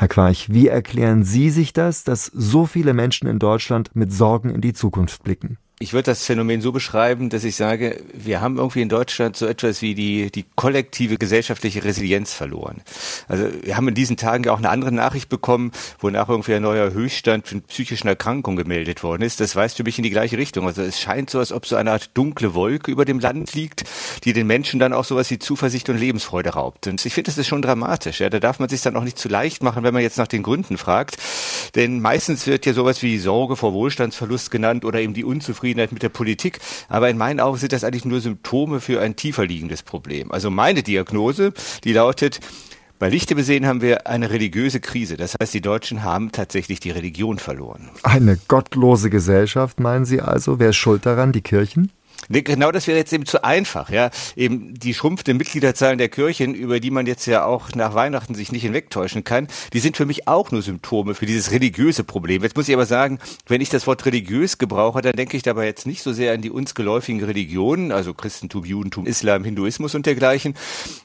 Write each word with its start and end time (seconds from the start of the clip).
Herr 0.00 0.08
Quarch, 0.08 0.46
wie 0.48 0.66
erklären 0.66 1.24
Sie 1.24 1.50
sich 1.50 1.74
das, 1.74 2.04
dass 2.04 2.24
so 2.24 2.64
viele 2.64 2.94
Menschen 2.94 3.28
in 3.28 3.38
Deutschland 3.38 3.90
mit 3.92 4.14
Sorgen 4.14 4.48
in 4.48 4.62
die 4.62 4.72
Zukunft 4.72 5.24
blicken? 5.24 5.58
Ich 5.82 5.94
würde 5.94 6.10
das 6.10 6.26
Phänomen 6.26 6.60
so 6.60 6.72
beschreiben, 6.72 7.30
dass 7.30 7.42
ich 7.42 7.56
sage, 7.56 8.02
wir 8.12 8.42
haben 8.42 8.58
irgendwie 8.58 8.82
in 8.82 8.90
Deutschland 8.90 9.34
so 9.34 9.46
etwas 9.46 9.80
wie 9.80 9.94
die, 9.94 10.30
die 10.30 10.44
kollektive 10.54 11.16
gesellschaftliche 11.16 11.82
Resilienz 11.84 12.34
verloren. 12.34 12.82
Also 13.28 13.46
wir 13.62 13.78
haben 13.78 13.88
in 13.88 13.94
diesen 13.94 14.18
Tagen 14.18 14.44
ja 14.44 14.52
auch 14.52 14.58
eine 14.58 14.68
andere 14.68 14.92
Nachricht 14.92 15.30
bekommen, 15.30 15.72
wonach 15.98 16.28
irgendwie 16.28 16.52
ein 16.52 16.60
neuer 16.60 16.92
Höchststand 16.92 17.48
von 17.48 17.62
psychischen 17.62 18.08
Erkrankungen 18.08 18.58
gemeldet 18.58 19.02
worden 19.02 19.22
ist. 19.22 19.40
Das 19.40 19.56
weist 19.56 19.78
für 19.78 19.82
mich 19.82 19.96
in 19.96 20.02
die 20.02 20.10
gleiche 20.10 20.36
Richtung. 20.36 20.66
Also 20.66 20.82
es 20.82 21.00
scheint 21.00 21.30
so, 21.30 21.38
als 21.38 21.50
ob 21.50 21.64
so 21.64 21.76
eine 21.76 21.92
Art 21.92 22.10
dunkle 22.12 22.52
Wolke 22.52 22.90
über 22.90 23.06
dem 23.06 23.18
Land 23.18 23.54
liegt, 23.54 23.84
die 24.24 24.34
den 24.34 24.46
Menschen 24.46 24.80
dann 24.80 24.92
auch 24.92 25.06
sowas 25.06 25.30
wie 25.30 25.38
Zuversicht 25.38 25.88
und 25.88 25.96
Lebensfreude 25.96 26.50
raubt. 26.50 26.88
Und 26.88 27.06
ich 27.06 27.14
finde, 27.14 27.30
das 27.30 27.38
ist 27.38 27.46
schon 27.46 27.62
dramatisch. 27.62 28.20
Ja, 28.20 28.28
da 28.28 28.38
darf 28.38 28.58
man 28.58 28.68
sich 28.68 28.82
dann 28.82 28.96
auch 28.96 29.04
nicht 29.04 29.18
zu 29.18 29.30
leicht 29.30 29.62
machen, 29.62 29.82
wenn 29.82 29.94
man 29.94 30.02
jetzt 30.02 30.18
nach 30.18 30.28
den 30.28 30.42
Gründen 30.42 30.76
fragt. 30.76 31.16
Denn 31.74 32.02
meistens 32.02 32.46
wird 32.46 32.66
ja 32.66 32.74
sowas 32.74 33.00
wie 33.00 33.16
Sorge 33.16 33.56
vor 33.56 33.72
Wohlstandsverlust 33.72 34.50
genannt 34.50 34.84
oder 34.84 35.00
eben 35.00 35.14
die 35.14 35.24
Unzufriedenheit 35.24 35.69
Unzufriedenheit 35.70 35.92
mit 35.92 36.02
der 36.02 36.08
Politik. 36.08 36.58
Aber 36.88 37.08
in 37.10 37.18
meinen 37.18 37.40
Augen 37.40 37.58
sind 37.58 37.72
das 37.72 37.84
eigentlich 37.84 38.04
nur 38.04 38.20
Symptome 38.20 38.80
für 38.80 39.00
ein 39.00 39.16
tiefer 39.16 39.46
liegendes 39.46 39.82
Problem. 39.82 40.32
Also 40.32 40.50
meine 40.50 40.82
Diagnose, 40.82 41.52
die 41.84 41.92
lautet, 41.92 42.40
bei 42.98 43.08
Lichte 43.08 43.34
besehen 43.34 43.66
haben 43.66 43.80
wir 43.80 44.06
eine 44.06 44.30
religiöse 44.30 44.80
Krise. 44.80 45.16
Das 45.16 45.34
heißt, 45.40 45.54
die 45.54 45.62
Deutschen 45.62 46.02
haben 46.02 46.32
tatsächlich 46.32 46.80
die 46.80 46.90
Religion 46.90 47.38
verloren. 47.38 47.88
Eine 48.02 48.38
gottlose 48.48 49.08
Gesellschaft, 49.08 49.80
meinen 49.80 50.04
Sie 50.04 50.20
also? 50.20 50.58
Wer 50.58 50.70
ist 50.70 50.76
schuld 50.76 51.06
daran? 51.06 51.32
Die 51.32 51.40
Kirchen? 51.40 51.90
Genau, 52.28 52.70
das 52.70 52.86
wäre 52.86 52.98
jetzt 52.98 53.12
eben 53.12 53.26
zu 53.26 53.42
einfach, 53.42 53.90
ja. 53.90 54.10
Eben 54.36 54.74
die 54.74 54.94
schrumpfende 54.94 55.34
Mitgliederzahlen 55.34 55.98
der 55.98 56.08
Kirchen, 56.08 56.54
über 56.54 56.78
die 56.78 56.90
man 56.90 57.06
jetzt 57.06 57.26
ja 57.26 57.44
auch 57.44 57.70
nach 57.74 57.94
Weihnachten 57.94 58.34
sich 58.34 58.52
nicht 58.52 58.62
hinwegtäuschen 58.62 59.24
kann, 59.24 59.48
die 59.72 59.80
sind 59.80 59.96
für 59.96 60.06
mich 60.06 60.28
auch 60.28 60.50
nur 60.50 60.62
Symptome 60.62 61.14
für 61.14 61.26
dieses 61.26 61.50
religiöse 61.50 62.04
Problem. 62.04 62.42
Jetzt 62.42 62.56
muss 62.56 62.68
ich 62.68 62.74
aber 62.74 62.86
sagen, 62.86 63.18
wenn 63.46 63.60
ich 63.60 63.70
das 63.70 63.86
Wort 63.86 64.04
religiös 64.06 64.58
gebrauche, 64.58 65.00
dann 65.00 65.14
denke 65.14 65.36
ich 65.36 65.42
dabei 65.42 65.66
jetzt 65.66 65.86
nicht 65.86 66.02
so 66.02 66.12
sehr 66.12 66.32
an 66.32 66.42
die 66.42 66.50
uns 66.50 66.74
geläufigen 66.74 67.24
Religionen, 67.24 67.90
also 67.90 68.14
Christentum, 68.14 68.64
Judentum, 68.64 69.06
Islam, 69.06 69.44
Hinduismus 69.44 69.94
und 69.94 70.06
dergleichen, 70.06 70.54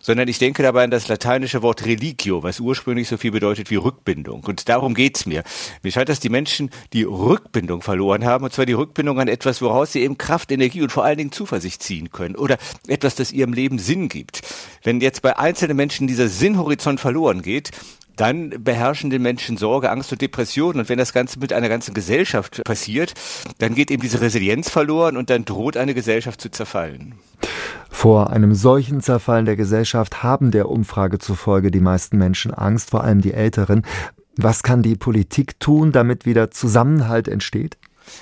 sondern 0.02 0.27
ich 0.27 0.38
denke 0.38 0.63
dabei 0.63 0.83
an 0.83 0.91
das 0.91 1.07
lateinische 1.07 1.61
Wort 1.61 1.85
religio, 1.85 2.44
was 2.44 2.59
ursprünglich 2.59 3.07
so 3.07 3.17
viel 3.17 3.31
bedeutet 3.31 3.72
wie 3.72 3.75
Rückbindung. 3.75 4.44
Und 4.44 4.69
darum 4.69 4.94
geht's 4.94 5.25
mir. 5.25 5.44
Mir 5.81 5.91
scheint, 5.91 6.09
dass 6.09 6.19
die 6.19 6.29
Menschen 6.29 6.69
die 6.94 7.03
Rückbindung 7.03 7.81
verloren 7.81 8.25
haben, 8.25 8.44
und 8.44 8.53
zwar 8.53 8.66
die 8.66 8.73
Rückbindung 8.73 9.19
an 9.19 9.27
etwas, 9.27 9.61
woraus 9.61 9.94
sie 9.94 10.02
eben 10.02 10.17
Kraft, 10.17 10.52
Energie 10.52 10.81
und 10.81 10.91
vor 10.91 11.05
allen 11.06 11.17
Dingen 11.17 11.31
Zuversicht 11.31 11.81
ziehen 11.81 12.11
können 12.11 12.36
oder 12.36 12.58
etwas, 12.88 13.16
das 13.16 13.31
ihrem 13.31 13.53
Leben 13.53 13.80
Sinn 13.80 14.09
gibt. 14.09 14.42
Wenn 14.84 15.00
jetzt 15.00 15.22
bei 15.22 15.38
einzelnen 15.38 15.78
Menschen 15.78 16.08
dieser 16.08 16.28
Sinnhorizont 16.28 17.00
verloren 17.00 17.42
geht, 17.42 17.72
dann 18.16 18.64
beherrschen 18.64 19.09
den 19.09 19.22
Menschen 19.22 19.58
Sorge, 19.58 19.92
Angst 19.92 20.12
und 20.12 20.22
Depression. 20.22 20.80
Und 20.80 20.89
wenn 20.89 20.97
das 20.97 21.14
Ganze 21.14 21.39
mit 21.39 21.53
einer 21.53 21.70
ganzen 21.70 21.94
Gesellschaft 21.94 22.64
passiert, 22.64 23.14
dann 23.59 23.75
geht 23.75 23.92
eben 23.92 24.02
diese 24.02 24.22
Resilienz 24.22 24.70
verloren 24.70 25.17
und 25.17 25.30
dann 25.30 25.45
droht 25.45 25.78
eine 25.78 25.94
Gesellschaft 25.94 26.42
zu 26.42 26.50
zerfallen. 26.50 27.16
Vor 27.90 28.30
einem 28.30 28.53
solchen 28.53 29.02
Zerfallen 29.02 29.45
der 29.45 29.56
Gesellschaft 29.56 30.23
haben 30.23 30.52
der 30.52 30.69
Umfrage 30.69 31.19
zufolge 31.19 31.72
die 31.72 31.80
meisten 31.80 32.17
Menschen 32.17 32.53
Angst, 32.53 32.92
vor 32.92 33.03
allem 33.03 33.22
die 33.22 33.34
Älteren. 33.34 33.84
Was 34.38 34.64
kann 34.64 34.81
die 34.81 34.95
Politik 34.95 35.59
tun, 35.59 35.92
damit 35.92 36.25
wieder 36.25 36.52
Zusammenhalt 36.52 37.28
entsteht? 37.28 37.78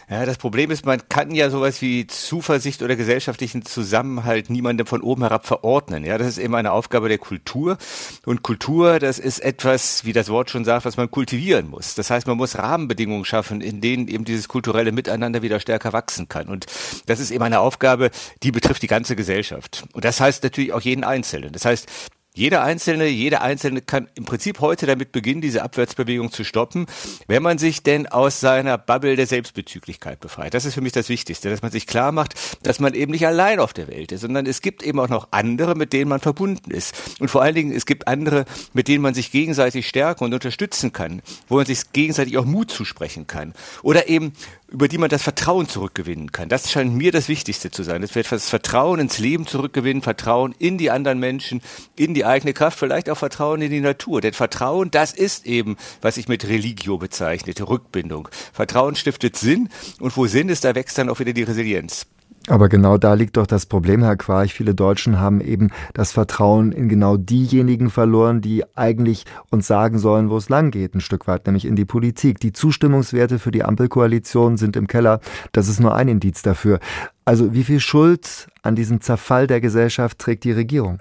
Ja, 0.10 0.26
das 0.26 0.38
Problem 0.38 0.72
ist, 0.72 0.86
man 0.86 1.02
kann 1.10 1.32
ja 1.32 1.50
sowas 1.50 1.82
wie 1.82 2.08
Zuversicht 2.08 2.82
oder 2.82 2.96
gesellschaftlichen 2.96 3.66
Zusammenhalt 3.66 4.50
niemandem 4.50 4.88
von 4.88 5.02
oben 5.02 5.24
herab 5.24 5.46
verordnen. 5.46 6.04
Ja, 6.06 6.18
das 6.18 6.28
ist 6.28 6.38
eben 6.38 6.56
eine 6.56 6.72
Aufgabe 6.72 7.10
der 7.10 7.18
Kultur. 7.18 7.78
Und 8.26 8.44
Kultur, 8.44 9.00
das 9.00 9.20
ist 9.20 9.40
etwas, 9.40 10.06
wie 10.06 10.14
das 10.14 10.30
Wort 10.30 10.50
schon 10.50 10.66
sagt, 10.66 10.86
was 10.86 10.98
man 10.98 11.10
kultivieren 11.10 11.70
muss. 11.70 11.96
Das 11.96 12.10
heißt, 12.10 12.28
man 12.28 12.38
muss 12.38 12.58
Rahmenbedingungen 12.58 13.26
schaffen, 13.26 13.62
in 13.62 13.82
denen 13.82 14.08
eben 14.08 14.26
dieses 14.26 14.48
kulturelle 14.48 14.92
Miteinander 14.92 15.42
wieder 15.42 15.60
stärker 15.60 15.94
wachsen 15.94 16.28
kann. 16.28 16.48
Und 16.48 16.66
das 17.06 17.20
ist 17.20 17.32
eben 17.32 17.44
eine 17.44 17.60
Aufgabe, 17.60 18.12
die 18.44 18.52
betrifft 18.52 18.82
die 18.82 18.88
ganze 18.88 19.16
Gesellschaft. 19.16 19.86
Und 19.94 20.06
das 20.06 20.20
heißt 20.20 20.44
natürlich 20.44 20.74
auch 20.74 20.82
jeden 20.82 21.04
Einzelnen. 21.04 21.52
Das 21.52 21.66
heißt, 21.66 21.88
jeder 22.36 22.64
Einzelne, 22.64 23.08
jeder 23.08 23.42
Einzelne 23.42 23.82
kann 23.82 24.10
im 24.16 24.26
Prinzip 24.26 24.60
heute 24.60 24.88
damit 24.88 25.12
beginnen, 25.12 25.42
diese 25.42 25.62
Abwärtsbewegung 25.62 26.32
zu 26.32 26.44
stoppen, 26.44 26.88
wenn 27.28 27.44
man 27.44 27.60
sich 27.60 27.84
denn 27.84 28.08
aus 28.08 28.40
seiner 28.40 28.80
Bubble 28.80 29.16
der 29.16 29.28
Selbstbezüglichkeit 29.28 30.20
befreit. 30.20 30.56
Das 30.56 30.66
ist 30.66 30.74
für 30.74 30.82
mich 30.82 30.94
das 30.94 31.10
Wichtigste, 31.10 31.52
dass 31.52 31.62
man 31.62 31.72
sich 31.72 31.86
klar 31.86 32.12
macht, 32.12 32.34
dass 32.64 32.80
man 32.80 32.96
eben 32.96 33.12
nicht 33.12 33.28
allein 33.28 33.60
auf 33.60 33.74
der 33.74 33.88
Welt 33.88 34.12
ist, 34.12 34.22
sondern 34.22 34.48
es 34.48 34.62
gibt 34.62 34.82
eben 34.82 35.00
auch 35.00 35.10
noch 35.10 35.28
andere, 35.30 35.76
mit 35.76 35.94
denen 35.94 36.10
man 36.10 36.22
verbunden 36.22 36.72
ist. 36.72 37.20
Und 37.20 37.28
vor 37.28 37.44
allen 37.44 37.54
Dingen, 37.54 37.72
es 37.72 37.86
gibt 37.86 38.08
andere, 38.08 38.46
mit 38.74 38.88
denen 38.88 39.04
man 39.04 39.14
sich 39.14 39.32
gegenseitig 39.32 39.88
stärken 39.88 40.24
und 40.24 40.34
unterstützen 40.34 40.92
kann, 40.92 41.22
wo 41.48 41.58
man 41.58 41.68
sich 41.68 41.92
gegenseitig 41.94 42.40
auch 42.40 42.46
Mut 42.46 42.72
zusprechen 42.72 43.28
kann. 43.28 43.54
Oder 43.84 44.10
eben 44.10 44.34
über 44.74 44.88
die 44.88 44.98
man 44.98 45.10
das 45.10 45.22
Vertrauen 45.22 45.70
zurückgewinnen 45.70 46.32
kann. 46.32 46.50
Das 46.50 46.72
scheint 46.72 46.96
mir 46.96 47.12
das 47.12 47.30
Wichtigste 47.30 47.70
zu 47.70 47.84
sein. 47.84 48.02
Das 48.02 48.16
wird 48.16 48.32
das 48.32 48.50
Vertrauen 48.50 49.00
ins 49.00 49.20
Leben 49.20 49.46
zurückgewinnen, 49.46 50.02
Vertrauen 50.02 50.56
in 50.58 50.80
die 50.80 50.90
anderen 50.90 51.20
Menschen, 51.20 51.62
in 51.96 52.16
die 52.16 52.26
eigene 52.26 52.54
Kraft, 52.54 52.80
vielleicht 52.80 53.08
auch 53.12 53.18
Vertrauen 53.18 53.62
in 53.62 53.70
die 53.70 53.82
Natur. 53.82 54.20
Denn 54.20 54.34
Vertrauen, 54.34 54.90
das 54.90 55.14
ist 55.14 55.46
eben, 55.46 55.78
was 56.02 56.18
ich 56.18 56.28
mit 56.28 56.48
Religio 56.48 56.98
bezeichnete, 56.98 57.70
Rückbindung. 57.70 58.30
Vertrauen 58.52 58.96
stiftet 58.96 59.38
Sinn 59.38 59.70
und 60.00 60.18
wo 60.18 60.26
Sinn 60.26 60.50
ist, 60.50 60.64
da 60.64 60.74
wächst 60.74 60.98
dann 60.98 61.10
auch 61.10 61.20
wieder 61.20 61.34
die 61.34 61.44
Resilienz. 61.44 62.08
Aber 62.48 62.68
genau 62.68 62.98
da 62.98 63.14
liegt 63.14 63.38
doch 63.38 63.48
das 63.48 63.66
Problem, 63.66 64.04
Herr 64.04 64.18
Quarch. 64.18 64.54
Viele 64.54 64.76
Deutschen 64.76 65.20
haben 65.20 65.40
eben 65.40 65.70
das 65.94 66.12
Vertrauen 66.12 66.74
in 66.74 66.90
genau 66.90 67.16
diejenigen 67.16 67.90
verloren, 67.90 68.42
die 68.42 68.64
eigentlich 68.76 69.26
uns 69.50 69.66
sagen 69.66 69.98
sollen, 69.98 70.30
wo 70.30 70.36
es 70.36 70.50
lang 70.50 70.70
geht, 70.70 70.94
ein 70.94 71.00
Stück 71.00 71.26
weit, 71.28 71.46
nämlich 71.46 71.64
in 71.64 71.78
die 71.78 71.86
Politik. 71.86 72.42
Die 72.42 72.52
Zustimmungswerte 72.52 73.40
für 73.40 73.52
die 73.52 73.64
Ampelkoalition 73.64 74.58
sind 74.58 74.76
im 74.76 74.88
Keller. 74.88 75.22
Das 75.54 75.70
ist 75.70 75.80
nur 75.80 75.96
ein 75.96 76.10
Indiz 76.10 76.42
dafür. 76.42 76.80
Also 77.24 77.54
wie 77.54 77.64
viel 77.64 77.80
Schuld 77.80 78.50
an 78.62 78.76
diesem 78.76 79.00
Zerfall 79.00 79.48
der 79.48 79.62
Gesellschaft 79.62 80.20
trägt 80.20 80.44
die 80.44 80.52
Regierung? 80.52 81.00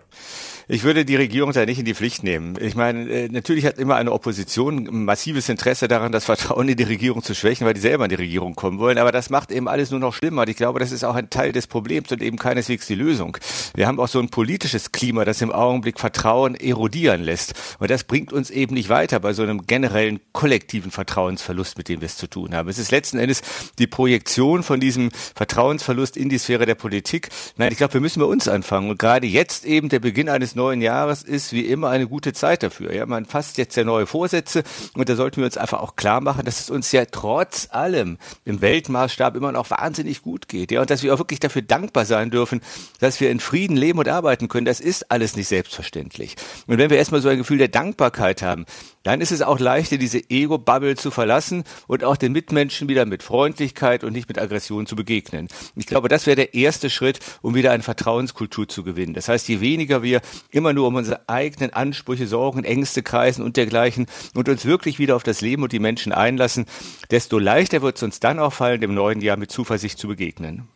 Ich 0.69 0.85
würde 0.85 1.05
die 1.05 1.17
Regierung 1.17 1.53
da 1.53 1.67
nicht 1.67 1.79
in 1.79 1.85
die 1.85 1.95
Pflicht 1.95 2.23
nehmen. 2.23 2.57
Ich 2.61 2.77
meine, 2.77 3.09
äh, 3.11 3.29
natürlich 3.29 3.67
hat 3.67 3.79
immer 3.79 3.97
eine 3.97 4.13
Opposition 4.13 4.87
ein 4.87 5.05
massives 5.05 5.49
Interesse 5.49 5.89
daran, 5.89 6.13
das 6.13 6.25
Vertrauen 6.25 6.69
in 6.69 6.77
die 6.77 6.85
Regierung 6.85 7.23
zu 7.23 7.35
schwächen, 7.35 7.67
weil 7.67 7.75
die 7.75 7.81
selber 7.81 8.05
in 8.05 8.11
die 8.11 8.17
Regierung 8.17 8.55
kommen 8.55 8.79
wollen. 8.79 8.99
Aber 8.99 9.11
das 9.11 9.29
macht 9.29 9.51
eben 9.51 9.69
alles 9.69 9.91
nur 9.91 9.99
noch 9.99 10.15
schlimmer. 10.15 10.43
Und 10.43 10.49
ich 10.49 10.57
glaube, 10.57 10.79
das 10.79 10.93
ist 10.93 11.05
auch 11.05 11.17
ein 11.17 11.31
Teil 11.31 11.53
des 11.53 11.67
Problems 11.67 12.13
und 12.13 12.23
eben 12.23 12.39
keineswegs 12.39 12.87
die 12.87 12.95
Lösung. 12.95 13.37
Wir 13.75 13.87
haben 13.87 13.99
auch 13.99 14.09
so 14.09 14.21
ein 14.21 14.29
politisches 14.29 14.93
Klima, 14.93 15.25
das 15.25 15.43
im 15.43 15.51
Augenblick 15.51 15.99
Vertrauen 15.99 16.55
erodieren 16.55 17.23
lässt. 17.23 17.55
Und 17.81 17.91
das 17.91 18.05
bringt 18.05 18.33
uns 18.33 18.51
eben 18.51 18.75
nicht 18.75 18.89
weiter 18.89 19.19
bei 19.19 19.33
so 19.33 19.43
einem 19.43 19.67
generellen 19.67 20.21
kollektiven 20.33 20.91
Vertrauensverlust, 20.91 21.77
mit 21.77 21.89
dem 21.89 22.01
wir 22.01 22.07
es 22.07 22.17
zu 22.17 22.29
tun 22.29 22.55
haben. 22.55 22.69
Es 22.69 22.79
ist 22.79 22.93
letzten 22.93 23.19
Endes 23.19 23.43
die 23.79 23.89
Projektion 23.89 24.63
von 24.63 24.79
diesem 24.79 25.11
Vertrauensverlust 25.35 26.17
in 26.17 26.29
die 26.29 26.39
Sphäre 26.39 26.67
der 26.67 26.77
Politik. 26.77 27.31
Nein, 27.57 27.73
ich 27.73 27.79
glaube, 27.79 27.95
wir 27.95 28.01
müssen 28.01 28.21
bei 28.21 28.27
uns 28.27 28.47
anfangen. 28.47 28.91
Und 28.91 28.99
gerade 28.99 29.27
jetzt 29.27 29.65
eben 29.65 29.89
der 29.89 30.01
Beginn 30.01 30.29
eines 30.29 30.52
neuen 30.55 30.81
Jahres 30.81 31.23
ist 31.23 31.53
wie 31.53 31.67
immer 31.67 31.91
eine 31.91 32.07
gute 32.07 32.33
Zeit 32.33 32.63
dafür. 32.63 32.93
Ja, 32.95 33.07
man 33.07 33.25
fasst 33.25 33.59
jetzt 33.59 33.77
ja 33.77 33.85
neue 33.85 34.07
Vorsätze 34.07 34.63
und 34.95 35.09
da 35.09 35.17
sollten 35.17 35.39
wir 35.39 35.45
uns 35.45 35.57
einfach 35.57 35.81
auch 35.81 35.97
klar 35.97 36.21
machen, 36.21 36.45
dass 36.45 36.61
es 36.61 36.71
uns 36.71 36.93
ja 36.93 37.05
trotz 37.05 37.69
allem 37.71 38.19
im 38.45 38.61
Weltmaßstab 38.61 39.37
immer 39.37 39.53
noch 39.53 39.71
wahnsinnig 39.71 40.23
gut 40.23 40.49
geht. 40.49 40.71
Ja, 40.71 40.81
und 40.81 40.91
dass 40.91 41.03
wir 41.03 41.15
auch 41.15 41.19
wirklich 41.19 41.41
dafür 41.41 41.63
dankbar 41.63 42.05
sein 42.05 42.31
dürfen, 42.31 42.61
dass 43.01 43.21
wir 43.21 43.31
in 43.31 43.41
Frieden 43.41 43.77
leben 43.77 43.99
und 43.99 44.09
arbeiten 44.09 44.49
können. 44.49 44.67
Das 44.67 44.81
ist 44.81 45.11
alles 45.11 45.37
nicht 45.37 45.49
selbstverständlich. 45.49 46.37
Und 46.67 46.79
wenn 46.79 46.91
wir 46.91 46.99
erstmal 46.99 47.21
so 47.21 47.29
ein 47.29 47.39
Gefühl 47.39 47.59
der 47.59 47.69
Dankbarkeit 47.69 48.43
haben, 48.43 48.67
dann 49.03 49.21
ist 49.21 49.33
es 49.33 49.43
auch 49.43 49.59
leichter, 49.59 49.99
diese 49.99 50.31
Ego-Bubble 50.31 50.97
zu 50.97 51.11
verlassen 51.11 51.65
und 51.87 52.05
auch 52.05 52.17
den 52.17 52.33
Mitmenschen 52.33 52.89
wieder 52.89 53.05
mit 53.05 53.23
Freundlichkeit 53.23 54.05
und 54.05 54.13
nicht 54.13 54.29
mit 54.29 54.39
Aggression 54.39 54.87
zu 54.87 54.97
begegnen. 54.97 55.49
Ich 55.75 55.87
glaube, 55.87 56.09
das 56.09 56.27
wäre 56.27 56.37
der 56.37 56.55
erste 56.55 56.91
Schritt, 56.91 57.19
um 57.43 57.55
wieder 57.55 57.73
eine 57.73 57.83
Vertrauenskultur 57.83 58.69
zu 58.69 58.85
gewinnen. 58.85 59.15
Das 59.15 59.29
heißt, 59.29 59.49
je 59.49 59.61
weniger 59.61 60.03
wir 60.03 60.21
immer 60.51 60.73
nur 60.73 60.89
um 60.89 60.95
unsere 60.95 61.29
eigenen 61.29 61.73
Ansprüche, 61.73 62.27
Sorgen, 62.27 62.65
Ängste 62.65 63.03
kreisen 63.03 63.43
und 63.43 63.57
dergleichen 63.57 64.07
und 64.35 64.49
uns 64.49 64.65
wirklich 64.65 64.99
wieder 64.99 65.17
auf 65.17 65.23
das 65.23 65.41
Leben 65.41 65.63
und 65.63 65.73
die 65.73 65.79
Menschen 65.79 66.13
einlassen, 66.13 66.67
desto 67.11 67.39
leichter 67.39 67.83
wird 67.83 67.97
es 67.97 68.03
uns 68.03 68.21
dann 68.21 68.39
auch 68.39 68.53
fallen, 68.53 68.81
dem 68.81 68.95
neuen 68.95 69.21
Jahr 69.21 69.37
mit 69.37 69.51
Zuversicht 69.51 69.99
zu 69.99 70.09
begegnen. 70.09 70.69